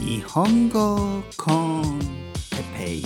[0.00, 1.98] 日本語コン。
[2.50, 3.04] テペイ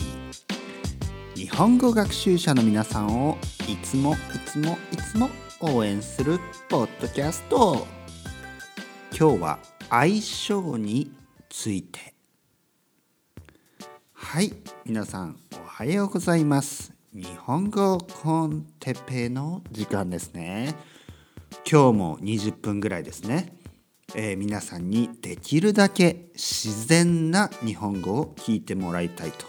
[1.35, 3.37] 日本語学習者の皆さんを
[3.69, 5.29] いつもいつもいつも
[5.61, 6.39] 応援する
[6.71, 7.87] ポッドキャスト。
[9.19, 9.59] 今日は
[9.91, 11.12] 相性に
[11.51, 12.15] ついて。
[14.13, 14.55] はい
[14.87, 16.95] 皆さんおはようございます。
[17.13, 20.75] 日本語コンテペイの時間ですね。
[21.71, 23.62] 今日も20分ぐらいですね。
[24.15, 29.46] えー、皆さんにできるだけ自然な日本語を聞いてもらいたいと、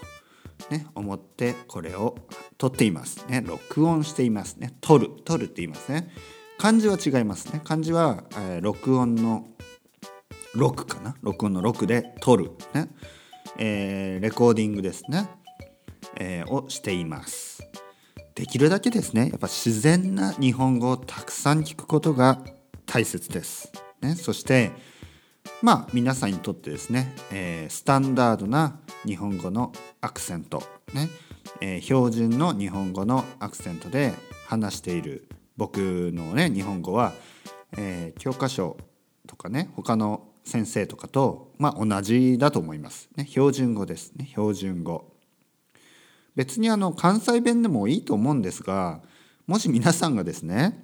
[0.70, 2.16] ね、思ってこれを
[2.58, 3.44] 撮っていますね。
[3.46, 4.74] 録音していますね。
[4.80, 6.10] 撮る撮るって言いますね。
[6.58, 7.62] 漢字は違いますね。
[7.64, 9.48] 漢字は、えー、録音の
[10.56, 11.16] 6かな？
[11.22, 12.90] 録音の6で撮るね、
[13.58, 15.30] えー、レコーディングですね、
[16.16, 17.68] えー、をしています。
[18.36, 19.30] できるだけですね。
[19.30, 22.40] やっぱ自然な日本語をたくさん聞くことが
[22.86, 23.83] 大切です。
[24.04, 24.72] ね、そして
[25.62, 30.62] まあ皆さんにとってですね、えー、スタンダードな日本語のアクセント、
[30.94, 31.10] ね。
[31.62, 34.14] えー、標準の日本語のアクセントで
[34.48, 35.78] 話している僕
[36.14, 37.14] のね日本語は、
[37.78, 38.78] えー、教科書
[39.28, 44.12] とかね他の先生とかと、まあ、同じだと思います、ね、標準語です。
[44.16, 44.26] ね。
[44.26, 45.14] 標準語。
[46.36, 49.02] 別にあの関西弁でもいいと思うんですが
[49.46, 50.84] もし皆さんがですね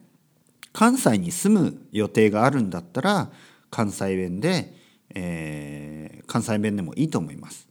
[0.72, 3.32] 関西に住む予定があるんだったら
[3.70, 4.74] 関西弁で、
[5.16, 7.68] えー、関西弁でもいいと思います。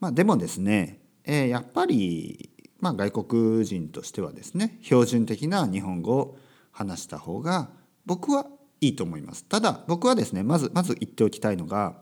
[0.00, 6.38] まあ、でもですね、えー、やっぱり、まあ、外国人としてはですね標準的な日本語を
[6.72, 7.70] 話した方が
[8.04, 8.46] 僕は
[8.80, 9.44] いいと思います。
[9.44, 11.94] ただ僕はですねまずまず言っておきたいのが、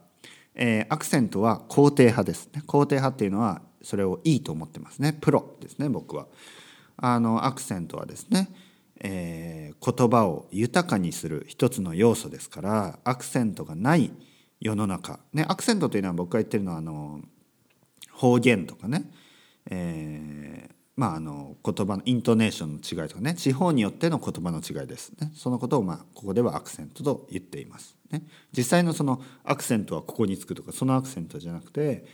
[0.54, 2.62] えー、アクセントは肯定派ですね。
[2.66, 5.16] 肯定派っていうのはそれをいいと思ってますね。
[5.20, 6.26] プロですね僕は。
[7.02, 8.50] あのアクセントはですね
[9.00, 14.12] えー、言葉を豊かにする一つの要素ですからアクセントがない
[14.60, 17.20] 世の中、ね、アクセントというのは僕が言ってるのはあの
[18.12, 19.10] 方言とかね、
[19.70, 23.34] えー、まああの言葉のイントネーションの違いとかね。
[23.34, 25.12] 地方によっての言葉の違いです。
[25.18, 25.32] ね。
[25.34, 28.22] そのことをまあここではアクセントと言っています、ね、
[28.54, 32.04] 実際のそのアクセントはここにつくとかそのアクセントじゃなくて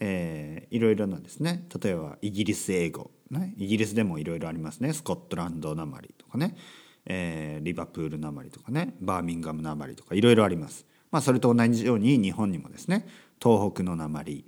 [0.00, 1.66] えー、いろいろなですね。
[1.82, 4.92] 例えばイギリス英語、ね、イギリスでもいろいろありますね。
[4.92, 6.56] スコットランドなまりとかね、
[7.06, 10.86] えー、リバプールなまりとかねバーミンガムなまりとかいろいろあります。
[11.10, 13.06] まあ、それと同じように日本にもですね
[13.42, 14.44] 東北のなまり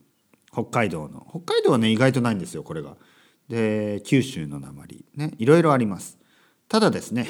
[0.53, 2.97] 北海道の北海道はね意外とないんですよこれが。
[3.49, 6.19] で九州のなまりねいろいろあります。
[6.69, 7.27] ただですね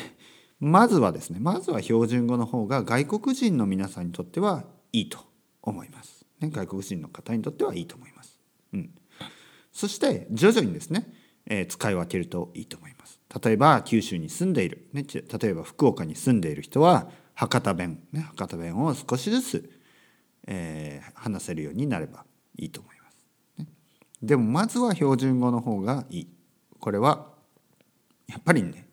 [0.61, 5.19] まずはですねまずは標準語の方が外国人の皆さんにとってはいいと
[5.63, 6.27] 思います。
[6.41, 8.39] ね、外国人の方にとってはいいと思います。
[8.73, 8.91] うん、
[9.73, 11.13] そして徐々にですね、
[11.47, 13.18] えー、使い分けるといいと思います。
[13.43, 19.71] 例えば九州に住んでいる、ね、例えば福岡に住んでいる人は博多弁、ね、博多弁を少しずつ、
[20.47, 22.25] えー、話せるようになれば
[22.57, 23.17] いいと思います。
[23.59, 23.67] ね、
[24.23, 26.29] でもまずは標準語の方がいい。
[26.81, 27.29] これは
[28.29, 28.89] やっぱりね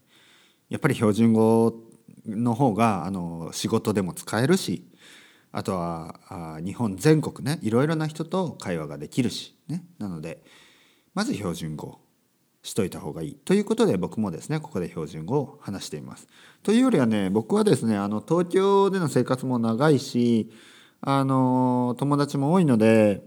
[0.69, 1.73] やっぱり標準語
[2.25, 4.83] の方があの仕事でも使えるし
[5.51, 10.43] あとはあ日本全国ねいろいろな人と会話ができるし、ね、なので
[11.13, 12.04] まず標準語。
[12.65, 16.27] しといた方がいいということで僕もですねここで標準語を話しています。
[16.63, 20.49] というよりはね僕はですねあの東京での生活も長いし
[20.99, 23.21] あの友達も多いので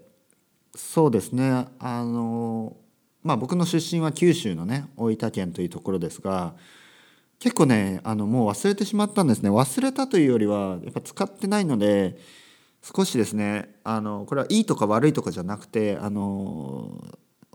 [0.75, 2.77] そうですねあの
[3.23, 6.55] まあ僕の出身は九州のね大分県というところですが
[7.39, 12.19] 結構ねあのもう忘れてしまったんですね忘れたというよりはやっぱ使ってないので
[12.83, 17.01] 少しですねあのこれはいいとか悪いとかじゃなくてあの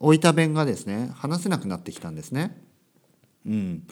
[0.05, 2.61] 大分弁がですね話せなくなってきたんですね。
[3.45, 3.87] うん、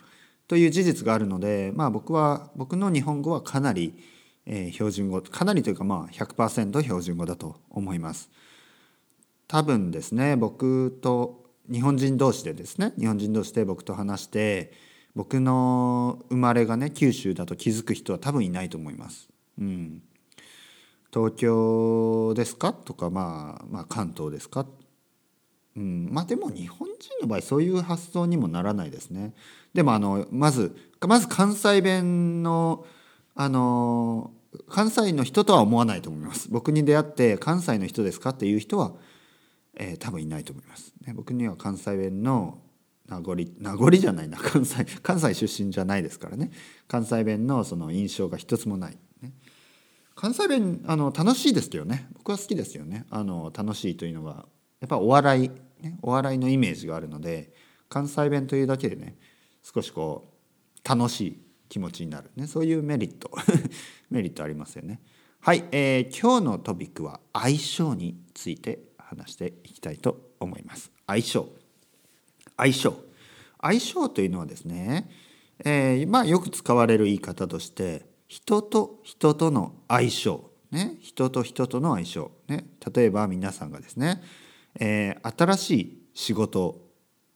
[0.50, 3.96] という事実があるのでまあ僕は僕の日本語はかなり、
[4.46, 8.30] えー、標準語かなりというかまあ100%標準語だと思います。
[9.48, 14.74] 多分ですね僕と日本人同士でですね日本人同士で僕と話して
[15.16, 19.30] 僕の生まれがね九州だと気づく人は多分いないと思います。
[19.60, 20.02] うん、
[21.14, 22.74] 東京ですか？
[22.74, 24.66] とか、まあ、まあ関東ですか、
[25.76, 29.34] うん、まあでも日本人の場合そういう発想にもならないですね。
[29.74, 32.86] でもあのまずまず関西弁の
[33.36, 34.32] あの
[34.68, 36.50] 関西の人とは思わないと思います。
[36.50, 38.94] 僕に出会って関西の人ですかっていう人は、
[39.76, 40.94] えー、多分いないと思います。
[41.06, 42.60] ね、僕には関西弁の
[43.08, 44.38] 名残名残じゃないな。
[44.38, 46.52] 関西関西出身じゃないですからね。
[46.90, 49.32] 関西弁のその印象が一つもない、ね、
[50.16, 52.10] 関西弁あの楽しいですけどね。
[52.16, 53.06] 僕は好きですよね。
[53.10, 54.46] あの楽しいというのが
[54.82, 55.52] やっぱお笑い、
[55.82, 57.54] ね、お笑いのイメージがあるので
[57.88, 59.16] 関西弁というだけでね
[59.64, 60.34] 少しこ
[60.84, 62.32] う楽しい気持ちになる。
[62.36, 63.32] ねそういうメリット。
[64.10, 65.00] メリットありますよね。
[65.40, 70.92] はい、えー、今日のトピックは相性について話していきたいと思います。
[71.08, 71.48] 相性。
[72.58, 72.94] 相性。
[73.62, 75.10] 相性というのはですね、
[75.64, 80.52] えー、まあよく使われる言い方として人と人との相性。
[80.72, 82.32] ね人と人との相性。
[82.48, 84.22] ね例えば皆さんがですね、
[84.80, 86.82] えー、新しい仕事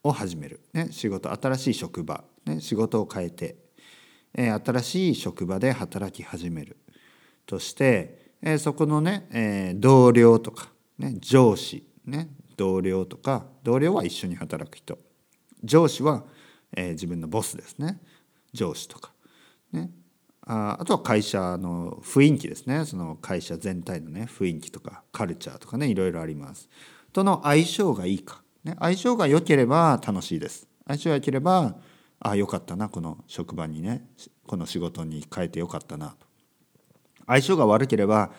[0.04, 3.56] を始める、ね、仕事新しい職場、ね、仕事を変えて、
[4.34, 6.78] えー、新しい職場で働き始める。
[7.46, 14.98] として、えー、そこのね、えー、同僚とか、ね、上司、ね、同僚とか同僚は一緒に働く人。
[15.64, 16.24] 上司は、
[16.76, 18.00] えー、自分のボスですね。
[18.54, 19.12] 上司とか、
[19.72, 19.92] ね、
[20.42, 22.86] ああとは会社の雰囲気ですね。
[22.86, 26.70] その会社全体のね雰囲気とかカルチャーとかねいろいろあります。
[27.16, 30.68] との相性がいいか、ね、相性が良ければ楽しいです。
[30.86, 31.78] 相性が良ければ
[32.20, 34.06] ああよかったなこの職場にね。
[34.46, 36.28] この仕事に変えてよかったなと。
[37.26, 38.32] 相性が悪ければ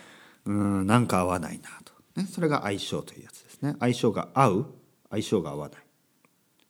[0.44, 3.76] うんなんか合わないなと、ね、それが相性というやつですね。
[3.81, 4.67] 相性が合う
[5.08, 5.81] 相性が合わない。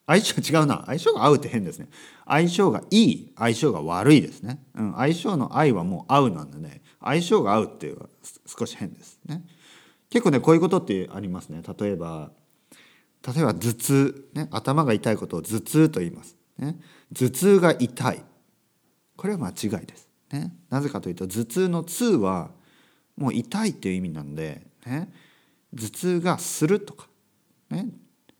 [0.06, 0.84] 相性違うな。
[0.86, 1.88] 相性が合うって変ですね。
[2.24, 6.82] 相性がいい相性が悪いですね、うん、相性の愛はもう合うなんでね。
[7.02, 8.08] 相性が合うっていうのは
[8.46, 9.44] 少し変ですね。
[10.10, 11.62] 結構ねこういうことってありますね。
[11.78, 12.30] 例えば
[13.26, 16.78] 例えば頭痛、ね、頭が痛いことを頭痛と言います、ね、
[17.14, 18.22] 頭痛が痛い。
[19.16, 22.50] これは間違いです、ね、なぜかというと頭痛の痛は
[23.16, 25.10] もう痛いっていう意味なんで、ね、
[25.74, 27.08] 頭痛がするとか、
[27.70, 27.88] ね、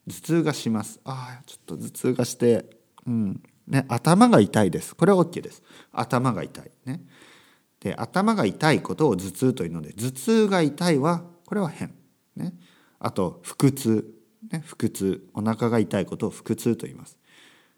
[0.06, 1.00] 頭痛がします。
[1.04, 2.76] あちょっと頭痛がして
[3.06, 3.42] うん。
[3.66, 3.84] ね。
[3.88, 4.94] 頭が痛いです。
[4.94, 5.62] これは OK です。
[5.92, 6.70] 頭が痛い。
[6.84, 7.00] ね。
[7.80, 11.94] で頭が痛いことを頭痛というので頭痛が痛いはこれは変。
[12.34, 12.52] ね。
[12.98, 14.14] あと腹痛。
[14.50, 14.62] ね。
[14.66, 15.28] 腹痛。
[15.32, 17.16] お腹が痛いことを腹痛と言います。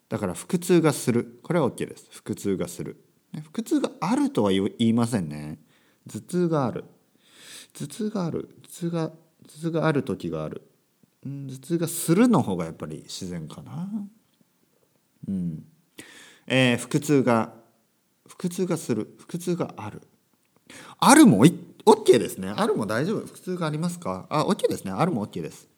[0.08, 1.38] だから腹痛がする。
[1.42, 2.08] これは OK です。
[2.24, 2.96] 腹痛がする、
[3.32, 5.58] ね、腹痛があるとは言いませんね。
[6.10, 6.84] 頭痛がある。
[7.74, 8.48] 頭痛がある。
[8.62, 9.14] 頭痛が頭
[9.48, 10.62] 痛がある時がある。
[11.24, 13.88] 頭痛がするの方がやっぱり自然かな。
[15.28, 15.64] うん。
[16.46, 17.52] えー、腹痛が
[18.28, 19.16] 腹痛がする。
[19.26, 20.02] 腹痛がある。
[20.98, 21.44] あるも
[21.88, 22.52] OK ですね。
[22.54, 23.26] あるも大丈夫？
[23.26, 24.26] 腹痛がありますか？
[24.28, 24.92] あ OK ですね。
[24.92, 25.68] あるも OK です。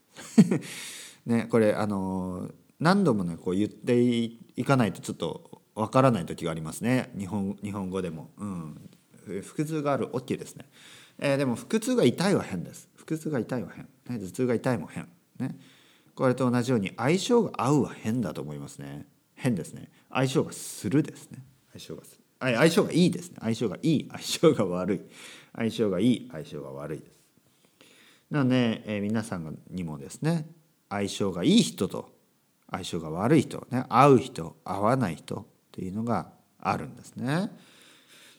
[1.25, 7.13] ねこれあの何度もねこう言っていかないとちょっとわからない時がありますね。
[7.17, 8.91] 日本日本語でも、うん、
[9.55, 10.67] 腹痛がある OK ですね、
[11.19, 12.89] えー、でも腹痛が痛いは変です。
[12.97, 15.09] 腹痛が痛いは変、ね、頭痛が痛いも変。
[15.39, 15.57] ね。
[16.15, 19.07] これと同じように相性が合うは変だと思いますね。
[19.35, 19.91] 変ですね。
[20.11, 21.45] 相性がするですね。
[21.73, 22.20] 相性がする。
[22.41, 23.37] 相性がいいですね。
[23.41, 24.09] 相性がいい。
[24.11, 25.01] 相性が悪い。
[25.55, 26.29] 相性がいい。
[26.31, 27.21] 相性が悪いです。
[28.31, 30.49] なので、えー、皆さんにもですね
[30.89, 32.15] 相性がいい人と
[32.71, 37.51] 相性が悪い人ね合う人合わない人っていうのがあるんですね。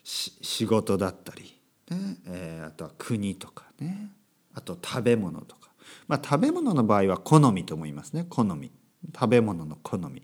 [0.02, 1.60] 仕事だったり、
[1.90, 4.10] ねえー、あとは国とかね。
[4.54, 5.70] あと食べ物とか。
[6.08, 8.26] まあ、食べ物の場合は好みと思いますね。
[8.28, 8.70] 好み。
[9.14, 10.22] 食べ物の好み。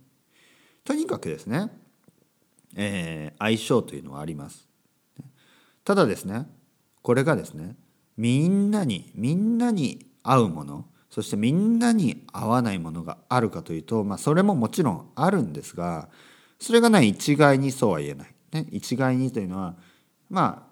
[0.85, 1.71] とにかくですね、
[2.81, 4.69] えー、相性というのはあります
[5.85, 6.47] ただですね
[7.03, 7.77] これがですね
[8.17, 16.09] みんなにみんなに合うものそしてみんなに合わないものがあるかというと、まあ、それももちろんあるんですが
[16.61, 18.35] それがね一概にそうは言えない。
[18.53, 19.75] ね、一概にというのは
[20.29, 20.69] まあ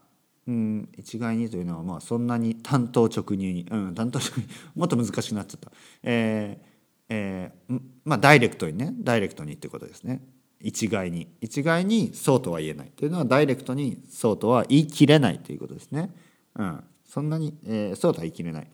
[0.46, 5.72] うん一概にというのはまあそんなに単刀直入に、うん、単刀直入 もっと難しくなっちゃった。
[6.02, 6.76] えー
[7.08, 10.22] えー、まあダイレクトにねダイレクトにってことですね。
[10.60, 11.28] 一概に。
[11.40, 12.92] 一概にそうとは言えない。
[12.96, 16.14] というのはダイレクトにそうとは言い切れないということですね。
[16.56, 18.68] うん、そんなに、えー、そうとは言い切れない。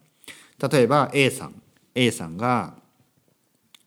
[0.71, 1.61] 例えば A さん。
[1.95, 2.75] A さんが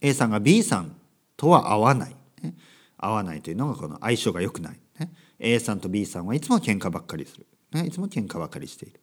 [0.01, 0.97] A さんが B さん
[1.37, 2.55] とは合わない、ね、
[2.97, 7.47] 合わないというのがこの相性が良くない、ね、A さんと B さんはいつも喧嘩ばっかりする。
[7.73, 9.01] ね、いつも喧嘩ばっかりしている。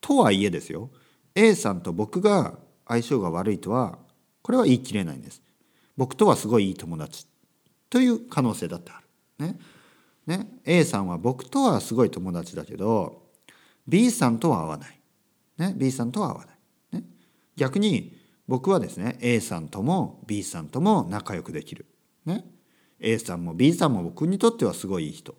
[0.00, 0.90] とはいえですよ。
[1.34, 3.98] A さんと僕が相性が悪いとは
[4.42, 5.42] これは言い切れないんです。
[5.96, 7.26] 僕とはすごいいい友達。
[7.90, 9.00] という可能性だってあ
[9.38, 9.46] る。
[9.46, 9.58] ね。
[10.28, 13.22] ね、A さんは僕とはすごい友達だけど
[13.86, 15.00] B さんとは合わない。
[15.56, 17.00] ね、B さんとは合わない。
[17.00, 17.04] ね、
[17.56, 18.14] 逆に
[18.46, 21.86] 僕はですね A さんとも B さんとも仲良くできる。
[22.26, 22.44] ね、
[23.00, 25.34] A さんも B さんも僕にとってはすごいいい人。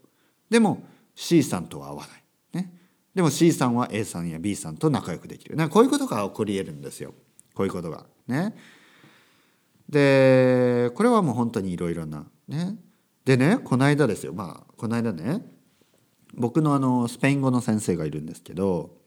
[0.49, 0.81] でも
[1.13, 2.63] C さんとは合わない。
[2.63, 2.73] ね、
[3.13, 5.69] でも C さんは A さんや B さんと仲良くできる。
[5.69, 7.13] こういうことが起こり得るんですよ。
[7.53, 8.07] こういうことが。
[8.27, 8.55] ね。
[9.89, 12.25] でこれはもう本当にいろいろな。
[12.48, 12.77] ね。
[13.25, 15.43] でねこの間ですよまあこの間ね
[16.34, 18.98] 僕のあのスペイン語の先生がいるんですけど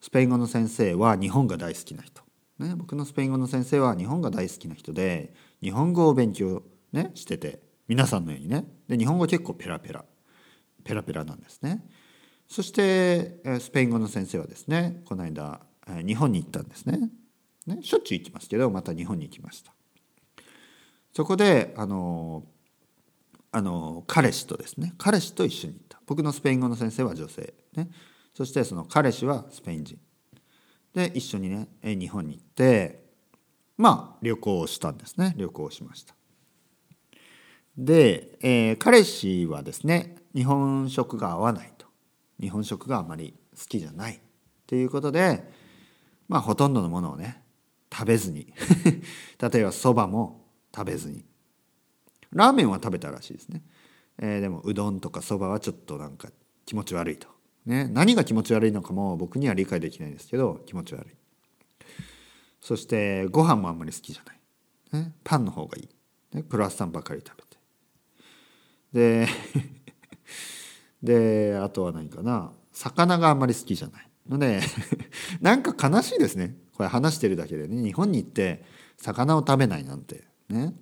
[0.00, 2.22] スペイン語の先生は日本が大好きな人。
[2.58, 6.62] ね、僕のスペイン語の先生は日本が大好きな人で日本語を勉強、
[6.92, 10.04] ね、してて皆さんのようにねで日本語結構ペラペラ
[10.84, 11.84] ペラペラなんですね。
[12.52, 15.60] そしてスペイン語の先生はですねこの間
[16.06, 17.10] 日本に行ったんですね
[17.66, 19.72] ねしょっちゅう行きますけどまた日本に行きました
[21.12, 22.44] そこであの
[23.50, 26.00] あの彼氏とですね彼氏と一緒に行った。
[26.06, 27.54] 僕のスペイン語の先生は女性。
[27.76, 27.90] ね。
[28.34, 29.98] そしてその彼氏はスペイン人。
[30.94, 33.04] で一緒にね日本に行って
[33.76, 35.34] まあ旅行をしたんですね。
[35.36, 36.14] 旅行をしました。
[37.76, 41.86] で、えー、彼氏はですね日本食が合わないと。
[42.40, 44.20] 日本食があまり好きじゃない。
[44.66, 45.44] ということで
[46.28, 47.42] まあほとんどのものをね
[47.92, 48.54] 食べずに。
[49.38, 50.41] 例えばそばも
[50.74, 51.24] 食べずに。
[52.32, 53.62] ラーメンは食べたらしいですね、
[54.18, 56.30] えー、でもうどんとかそばはちょっとなんか
[56.64, 57.28] 気持ち悪いと、
[57.66, 61.14] ね、何が気持ち悪いのかも僕には理解できないんですけど気持ち悪い。
[62.60, 64.32] そしてご飯もあんまり好きじゃな
[65.00, 67.58] い、ね、パンの方がいい、ね、クロワッサンばかり食べて。
[68.92, 69.28] で
[71.02, 72.52] であとは何かな。
[72.72, 74.08] 魚があんまり好きじゃない。
[74.26, 74.62] ので
[75.42, 76.56] なんか悲しいですね。
[76.74, 77.82] これ話してるだけでね。
[77.82, 78.64] 日本に行って
[78.96, 80.31] 魚を食べないなんて。
[80.48, 80.74] ね。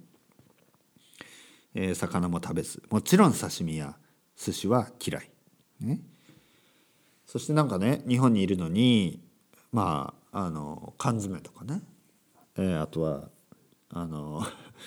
[1.74, 2.82] えー、魚も食べず。
[2.90, 3.96] もちろん刺身や
[4.36, 5.30] 寿司は嫌い、
[5.80, 6.00] ね、
[7.26, 9.20] そしてなんかね日本にいるのに
[9.70, 11.82] まああの缶詰とかね、
[12.56, 13.28] えー、あとは
[13.90, 14.42] あの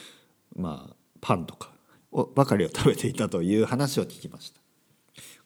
[0.56, 1.72] まあパンとか
[2.12, 4.60] をばかりを食べていたという話を聞きました。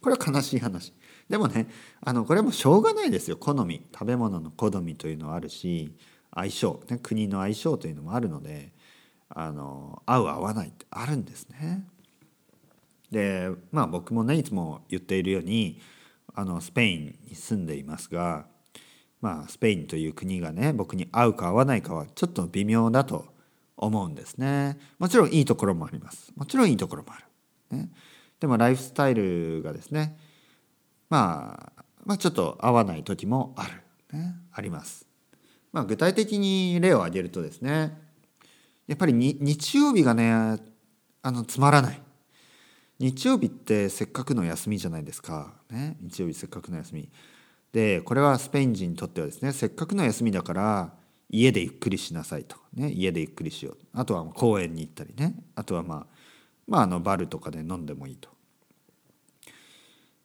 [0.02, 0.94] これは悲しい話。
[1.30, 1.68] でもね
[2.02, 3.38] あのこれもしょうがないですよ。
[3.38, 3.86] 好み。
[3.94, 5.94] 食べ物の好みというのはあるし
[6.34, 8.74] 相性、ね、国の相性というのもあるので
[9.30, 11.86] あの合う合わないってあるんですね。
[13.12, 15.80] でまあ僕もねいつも言っているように
[16.34, 18.46] あのスペインに住んでいますが、
[19.22, 23.26] まあ、スペインという国がね僕に合うか合わないかはちょっと微妙だと
[23.76, 24.78] 思うんですね。
[25.00, 26.32] もちろんいいところもあります。
[26.36, 27.78] もちろんいいところもある。
[27.78, 27.90] ね、
[28.40, 30.18] でもライフスタイルがですね、
[31.10, 35.08] まあ、まあちょっと合わない時もある、ね、あります。
[35.72, 38.07] まあ、具体的に例を挙げるとですね
[38.88, 40.32] やっぱり日曜日がね
[41.22, 42.02] あのつまらない。
[43.00, 47.10] 日曜日ってせっかくの休みじゃないですか、ね、日曜日せっかくの休み。
[47.72, 50.94] でこれはスペイン人にとってはですねせっかくの休みだから
[51.30, 53.78] 家でゆっくりしなさいと、ね、家でゆっくりしよう。
[53.94, 55.36] あとは公園に行ったりね。
[55.56, 56.06] あとはまあ
[56.68, 58.30] まああのバルとかで飲んでもいいと。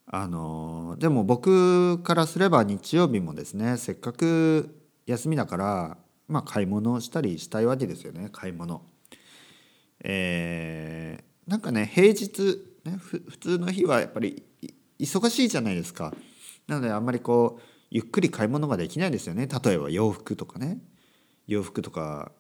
[0.07, 5.97] あのでも僕からすれば日曜日もですねせっかく休みだから
[6.29, 8.83] まあ、買い物をしたりしたいわけですよね買い物。
[10.05, 14.43] えー、なんかね平日、ね、普通の日はやっぱり
[14.99, 16.15] 忙しいじゃないですか。
[16.67, 20.79] なのであんまりこうゆっくり買い物ができないですよね例えば洋服とかね
[21.47, 22.33] 洋服とか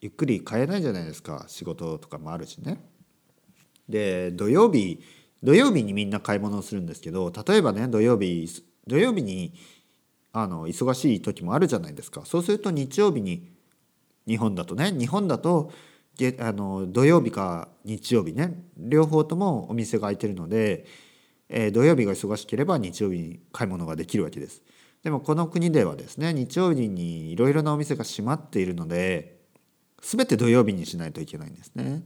[0.00, 2.80] ゆっくり買えないじゃないですか仕事とかもあるしね。
[3.88, 5.00] で土曜日
[5.42, 8.48] 土曜日にみんな買い物をするんですけど例えばね土曜日
[8.86, 9.54] 土曜日に
[10.42, 13.48] あの忙しい時もあるじゃないですかそうすると日曜日に
[14.26, 15.72] 日本だとね日本だと
[16.40, 20.84] あの土曜日か日曜日ね両方ともお店が開いてるので、
[21.48, 24.62] えー、土曜日が忙しければ日曜日に買い物ができるわけです。
[25.04, 29.38] でもこの国ではですね日曜日にいろいろなお店が閉まっているので
[30.02, 32.02] 全て土曜日にしないといけないんですね。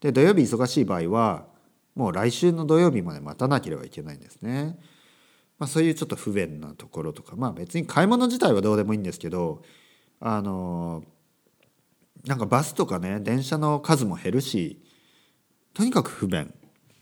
[0.00, 1.46] で土曜日忙しい場合は
[1.94, 4.78] もう来週の土曜日まで待たなければいけないんですね。
[5.62, 9.62] まあ、そういうちょっと不便なところとかまあ別に買い物自体はどうでもいいんですけど
[10.18, 11.04] あの
[12.26, 14.82] なんかバスとかね電車の数も減るし
[15.72, 16.52] とにかく不便。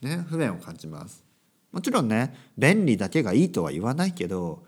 [0.03, 1.25] ね不便を感じます。
[1.73, 4.63] もちろんね便利だけがいいとは言わないけど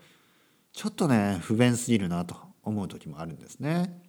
[0.71, 4.01] ちょっとね不便すぎるなと思う時もあるんですね。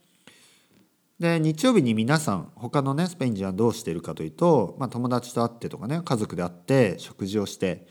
[1.21, 7.87] で日曜日に皆さん他のねスペイン人はどうしてるかというと、まあ、友達と会ってとかね家族で会って食事をして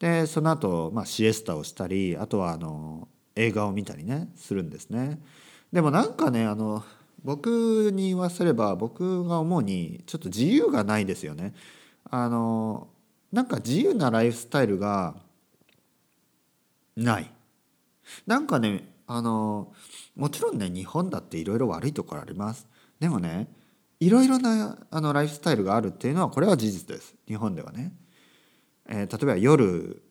[0.00, 5.20] でその後、まあシエスタをしたりあとはあの映画を見たりねするんですね。
[5.72, 6.82] でもなんかねあの
[7.22, 11.54] 僕に言わせれば僕が思うにちょっと自由がないですよね。
[12.10, 12.88] あの
[13.30, 15.14] なんか自由なライフスタイルが
[16.96, 17.30] ない。
[18.26, 19.72] なんかねあの
[20.16, 22.66] もちろんね日本だっていろいろ悪いところあります。
[22.98, 23.48] でもね
[24.00, 27.92] いろいろなあのライフスタイルがあるっていうのはこれは事実です日本ではね。
[28.90, 30.02] えー、例えば夜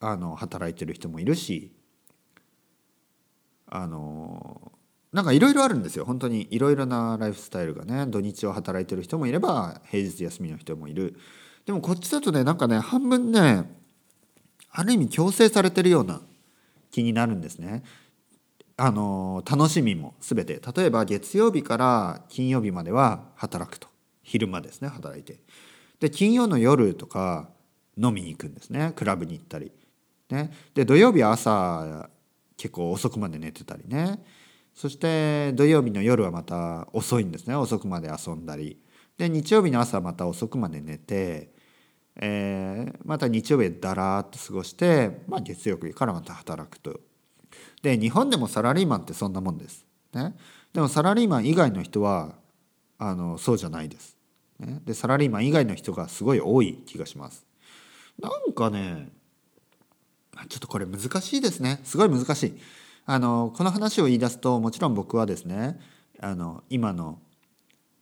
[0.00, 1.72] あの働いてる人もいるし
[3.66, 4.72] あの
[5.12, 6.04] なんかいろいろあるんですよ。
[6.04, 11.16] 本当にいろいろなライフスタイルがね土日を働いてる人もいれば平日休みの人もいる。
[11.64, 13.64] でもこっちだとねなんかね半分ね
[14.70, 16.20] ある意味強制されてるような
[16.90, 17.82] 気になるんですね。
[18.76, 20.60] あの楽しみも全て。
[20.76, 23.88] 例えば月曜日から金曜日までは働くと。
[24.22, 25.40] 昼間ですね働いて。
[25.98, 27.48] で金曜の夜とか
[27.96, 29.72] 飲みに行くんですねクラブに行ったり
[30.30, 32.08] ね、で土曜日朝
[32.56, 34.24] 結構遅くまで寝てたりね
[34.74, 38.78] そして土曜日の夜はまた遅いんですね遅くまで遊んだり
[39.16, 41.50] で日曜日の朝また遅くまで寝て、
[42.16, 47.00] えー、また日曜日だらーっと過ごして、まあ、月曜日からまた働くと。
[47.82, 49.86] で日本でもサラリーマンってそんなもんです。
[50.12, 50.34] ね、
[50.74, 52.34] でもサラリーマン以外の人は
[52.98, 54.16] あのそうじゃないです。
[54.58, 57.46] ね、でサラリーマン以外の人がすごい多い気がします。
[58.20, 59.08] なんかね
[60.48, 62.54] ちょっとこれ難しいですねすごい難しい。
[63.08, 65.78] あのこの話を言い出すともちろん僕はですね
[66.20, 67.20] あの今の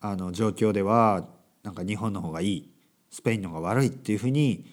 [0.00, 1.26] あの状況では
[1.62, 2.70] なんか日本の方がいい
[3.10, 4.66] スペインの方が悪いっていうふうに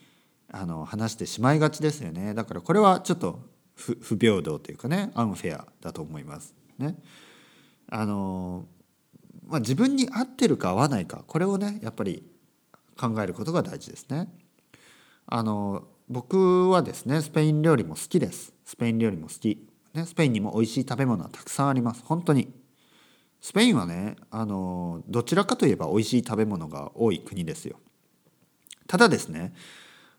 [0.49, 3.39] あの話してしまいがちですよねだからこれはちょっと
[3.75, 6.53] 不平等というかねアンフェアだと思います。
[6.77, 6.95] ね、
[7.89, 8.65] あの
[9.47, 12.23] まあ、自分に合ってるか合わないかこれをねやっぱり
[12.97, 14.27] 考えることが大事ですね。
[15.33, 18.53] あの僕はですねスペイン料理も好きです。
[18.65, 19.65] スペイン料理も好き。
[19.93, 22.03] ね、スペインにも美味しい食べ物はたくさんあります。
[22.05, 22.53] 本当に。
[23.39, 27.79] スペインはねあのどちらかといえば美味しい食べ物が多い国ですよ。
[28.87, 29.53] ただですね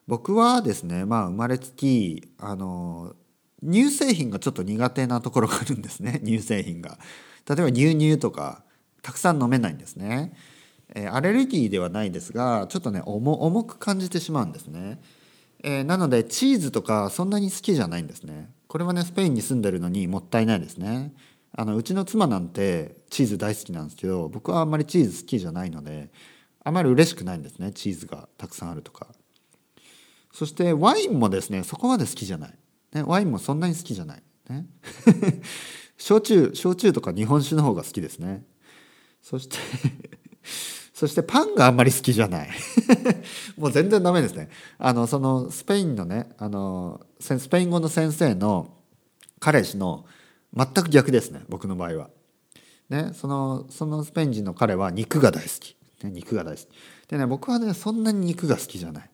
[0.07, 3.15] 僕はですねまあ生まれつきあの
[3.63, 6.23] 乳製品がちょっと苦手なところがあるんですね。
[6.25, 6.99] 乳製品が。
[7.47, 8.65] 例えば牛乳とか
[9.03, 10.33] たくさん飲めないんですね、
[10.95, 15.01] え、アレルギーではないですがちょっとね重く感じてしまうんですね、
[15.63, 18.51] えー、なのでチーズとかそんなに好きじゃないんですね。
[18.69, 21.13] これはねスペインに住んでるのにもったいないですね。
[21.55, 26.11] あのうちの妻なんてチーズ大好きなんですけど僕はあんまりチーズ好きじゃないので
[26.65, 29.09] あまり嬉しくないんですねチーズがたくさんあるとか。
[30.33, 32.55] そしてワインもですねそこまで好きじゃない、
[32.95, 34.67] ね、ワインもそんなに好きじゃない、ね、
[35.99, 38.45] 焼酎焼酎とか日本酒の方が好きですね。
[39.21, 39.57] そして
[41.03, 42.49] そしてパンがあんまり好きじゃない。
[43.59, 44.49] もう全然ダメですね。
[44.79, 48.73] あのそのスペインのねあのスペイン語の先生の
[49.41, 50.07] 彼氏の
[50.55, 52.11] 全く逆ですね僕の場合は。
[52.89, 56.69] ね、そのそのスペイン人の彼は肉が大好き、ね、肉が大好き。
[57.09, 59.11] でね僕はねそんなに肉が好きじゃない、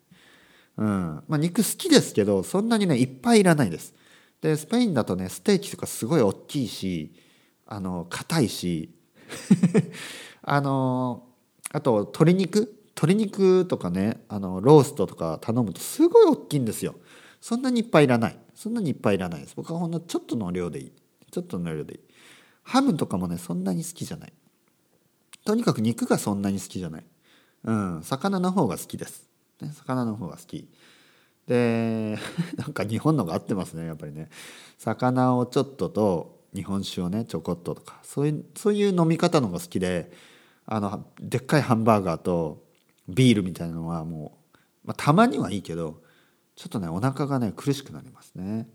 [0.77, 0.87] うん。
[0.87, 3.95] まあ、肉好きですけどそんなにねいっぱいいらないです。
[4.43, 7.15] でスペインだとねステーキとかすごい大きいし
[7.65, 8.95] あの硬いし。
[10.43, 11.28] あの
[11.73, 12.75] あと鶏肉？
[12.99, 16.97] 鶏肉とかねあのローストとか頼むとすごい大きいんですよ。
[17.41, 18.39] そんなにいっぱいいらない。
[18.55, 19.55] そんなにいっぱいいらないです。
[19.55, 20.93] 僕はほんのちょっとの量でいい。
[21.31, 22.01] ちょっとの量でいい。
[22.65, 24.33] ハムとかもねそんなに好きじゃない。
[25.45, 27.05] とにかく肉がそんなに好きじゃない。
[27.65, 28.03] うん。
[28.03, 29.29] 魚の方が好きです、
[29.61, 30.69] ね、魚の方が好き。
[31.47, 32.19] で
[32.59, 34.29] なんか日本のが合ってますねやっぱりね。
[34.77, 40.11] 魚をちょっとと日本酒をねちょこっととかそういうそういう飲み方のが好きで
[40.71, 42.63] あのでっかいハンバーガーと
[43.09, 46.03] ビールみたいなのはもう、まあ、たまにはいいけど
[46.57, 48.69] ちょっとねお腹がね苦しくなりますね。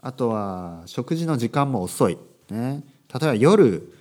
[0.00, 2.18] あとは食事の時間も遅い、
[2.50, 2.82] ね、
[3.14, 3.94] 例えば夜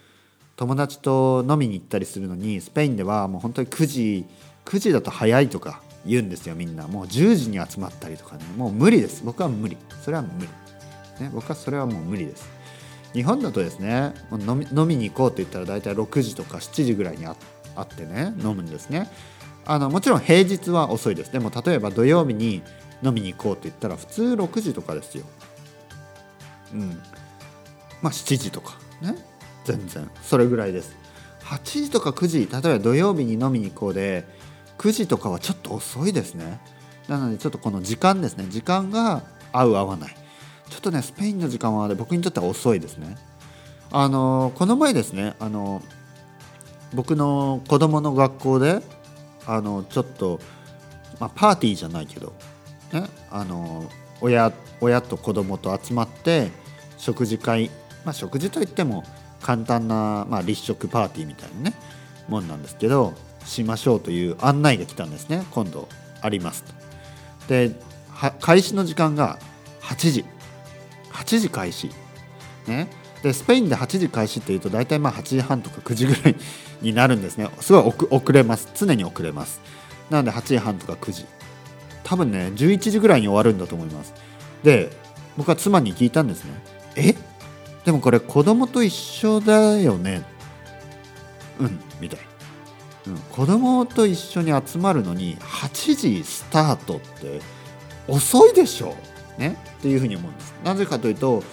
[0.55, 4.25] 友達と飲みに行ったりするのにスペインではもう本当に9時
[4.65, 6.87] 9時だと早いとか言うんですよみんな。
[6.87, 8.45] もう10時に集まったりとかね。
[8.57, 9.21] もう無理です。
[9.23, 9.77] 僕は無理。
[10.01, 10.47] それは無理、
[11.23, 12.60] ね、僕はそれはもう無理です。
[13.13, 17.35] 日本だとですね飲み飲みに行こうって言ったら大体6時とか7時ぐらいにあ
[17.81, 19.09] ってね飲むんですね。
[19.65, 21.31] あのもちろん平日は遅いです。
[21.31, 22.63] でも例えば土曜日に
[23.03, 25.25] 飲みに行こうって言ったら普通6時とかですよ。
[26.73, 26.89] うん。
[28.01, 29.15] まあ7時とかね。
[29.65, 30.09] 全然。
[30.23, 30.95] それぐらいです。
[31.43, 34.25] 8時とか9時例えば土曜日に飲みに行こうで
[34.77, 36.59] 9時とかはちょっと遅いですね。
[37.07, 38.45] なのでちょっとこの時間ですね。
[38.49, 40.15] 時間が合う合わない。
[40.81, 43.17] とねスペインの時間は僕にとっては遅いですね。
[43.91, 45.81] あのこの前ですねあの
[46.93, 48.81] 僕の子供の学校で
[49.45, 50.39] あのちょっと、
[51.19, 52.33] まあ、パーティーじゃないけど、
[52.93, 53.89] ね、あの
[54.21, 56.49] 親親と子供と集まって
[56.97, 57.69] 食事会、
[58.05, 59.03] まあ、食事といっても
[59.41, 61.75] 簡単な、まあ、立食パーティーみたいなね
[62.27, 63.13] もんなんですけど
[63.45, 65.43] しましょうという案内が来たんですね。
[65.51, 65.89] 今度
[66.21, 66.73] ありますと。
[67.47, 67.71] で
[68.39, 69.39] 開始の時間が
[69.81, 70.25] 8時。
[71.21, 71.91] 8時開始。
[72.67, 72.87] ね。
[73.23, 76.35] でスペインで8時開始っていうと大体まあ8時半とか9時ぐらい
[76.81, 77.49] になるんですね。
[77.59, 78.69] すごい遅れます。
[78.73, 79.61] 常に遅れます。
[80.09, 81.25] なので8時半とか9時。
[82.03, 84.13] 多分ね11時ぐらいに終わるんだと思います。
[84.63, 84.89] で
[85.37, 86.51] 僕は妻に聞いたんですね。
[86.95, 87.15] え？
[87.85, 90.23] でもこれ子供と一緒だよね？
[91.59, 92.19] うんみたい、
[93.07, 97.39] うん、子供と一緒に集まるのに8時スタートって
[98.07, 98.95] 遅いでしょ？
[99.37, 99.57] ね。
[99.79, 100.53] っていうふうに思うんです。
[100.63, 101.43] なぜかというと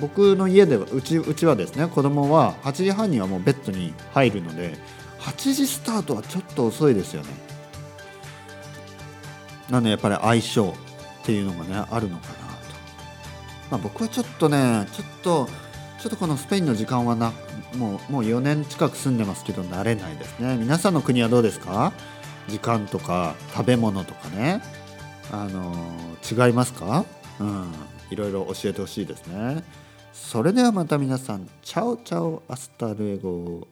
[0.00, 4.74] 僕の家ではうちうちはですね子供は8時半にはもうベッドに入るので
[5.20, 7.28] 8時スタートはちょっと遅いですよね。
[9.70, 10.72] なのでやっぱり相性っ
[11.24, 12.44] ていうのがねあるのかな
[13.70, 15.48] まあ、僕はちょっとねちょっと
[15.98, 17.32] ちょっとこのスペインの時間はな
[17.76, 20.56] もうもう4年近く住んでますけど慣れないですね。
[20.56, 21.92] 皆さんの国はどうですか？
[22.46, 24.60] 時間とか食べ物とかね
[25.32, 25.74] あの
[26.30, 27.04] 違いますか？
[27.40, 27.72] うん。
[28.10, 29.64] いろいろ教えてほしいですね。
[30.12, 33.66] それではまた皆さん chao chao hasta luego